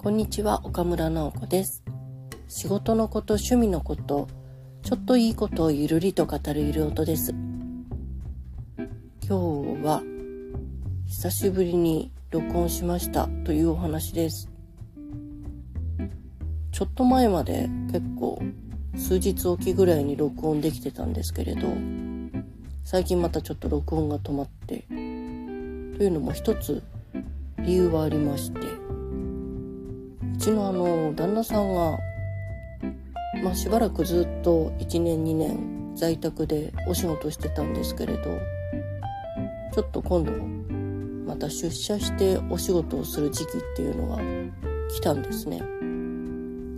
[0.00, 1.82] こんにちは岡村直子です。
[2.46, 4.28] 仕事のこと趣味のこと
[4.84, 7.32] ちょっといいことをゆるりと語るゆる音です。
[7.32, 8.86] 今
[9.26, 9.34] 日
[9.84, 10.02] は
[11.08, 14.48] 久しぶりに録音しましたというお話です。
[16.70, 18.40] ちょっと前まで結構
[18.94, 21.66] 数日おきぐらいに録音できてたんですけれど
[22.84, 26.84] 最近またちょっと録音が止まってというのも一つ
[27.58, 28.87] 理由はありまして。
[30.38, 31.98] ちのあの旦那さんが、
[33.42, 38.22] まあ、しばらくずっと1年2年在宅でお仕事してたんですけれど
[39.74, 40.32] ちょっと今度
[41.26, 44.22] また出社してお仕事をする時期っていうのが
[44.88, 45.60] 来たんですね。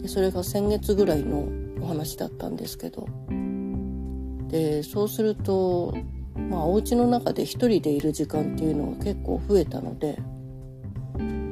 [0.02, 1.48] でそれが先月ぐらいの
[1.82, 3.06] お話だったんですけど
[4.48, 5.94] でそうすると
[6.48, 10.18] まあお家の中で一人でいる時間っていうのが結構増えたので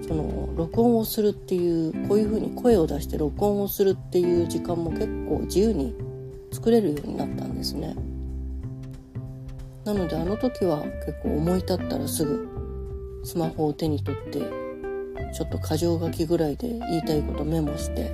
[0.06, 5.94] その録音をするっていうこういうふうに声を出して録音をするっていう時間も結構自由に
[6.50, 7.94] 作れるようになったんですね。
[9.84, 12.48] なのであの時は結構思い立ったらすぐ
[13.22, 14.40] スマホを手に取って
[15.32, 18.12] ちょっと箇条書きぐらいで言いたいことメモして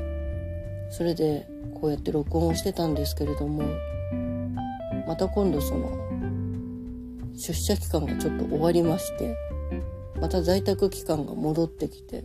[0.90, 1.48] それで
[1.80, 3.64] こうやって録音をしてたんですけれども
[5.06, 5.90] また今度その
[7.34, 9.34] 出社期間がちょっと終わりまして
[10.20, 12.24] また在宅期間が戻ってきて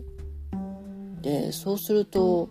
[1.21, 2.49] でそうすると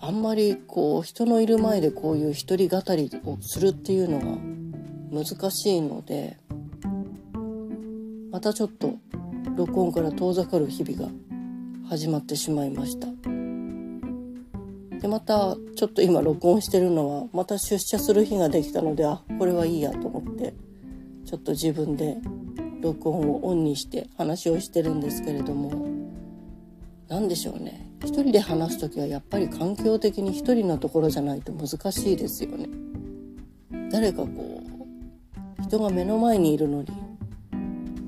[0.00, 6.36] あんまりこう人のいる前でこういう一人語りをするっていうのが難しいので
[8.30, 8.94] またちょっと
[9.56, 11.10] 録音から遠ざかる日々が
[11.88, 13.06] 始まってしまいました。
[15.00, 20.54] でまたちょっと今録音してるのはまた出社する日ができたのであこれはいいやと思って
[21.24, 22.16] ちょっと自分で
[22.86, 25.88] 録音をオンにして話をしてるんですけれども
[27.08, 32.68] 何でしょうね一人で話す時はやっぱり環境的に一人のところじゃないと難しいですよね。
[33.90, 34.62] 誰かこ
[35.58, 36.88] う人が目の前にいるのに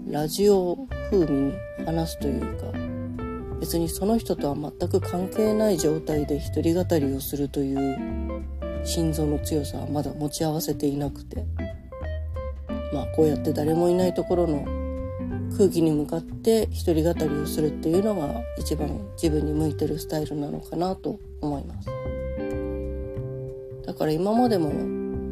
[0.07, 1.53] ラジオ風味に
[1.85, 2.67] 話すというか
[3.61, 7.99] 別にその人とは全く関係ない状態で一人語りをするという
[8.85, 11.45] 心臓の強さはまだ持ち合わせていなくて
[12.93, 14.65] まあこうやって誰もいないところの
[15.57, 18.89] 空気に向かって一人語りをするっていうのが一番
[19.21, 21.89] 自分に向いてるスタイルなのかなと思います。
[23.87, 24.71] だから今までも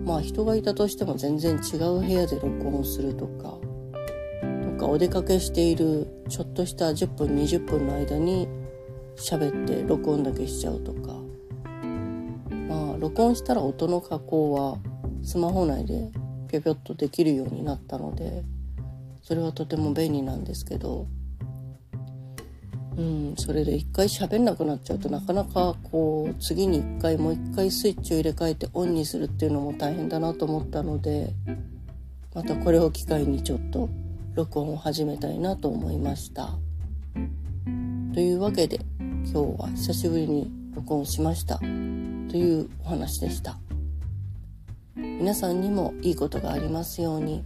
[0.05, 3.59] まあ人がいたとしても全然違う部屋で録音をするとか
[4.65, 8.49] とかお出かけしているちょっとした10分20分の間に
[9.17, 11.15] 喋って録音だけしちゃうとか。
[12.69, 14.79] まあ録音したら音の加工は
[15.23, 16.11] スマホ内で
[16.47, 18.45] ぴょぴょっとできるようになったので
[19.23, 21.07] それはとても便利なんですけど
[22.97, 31.33] うんそれで一回喋んなくなっちゃうとなかなかこう次に一回もう一回スイッチを入れ替えてオンにするっていうのも大変だなと思ったので
[32.35, 33.89] またこれを機会にちょっと
[34.35, 36.51] 録音を始めたいなと思いました。
[38.13, 43.66] というわけで今日は久しぶりに録音しましたというお話でした。
[44.97, 47.45] 皆さんにもいいことがありますように。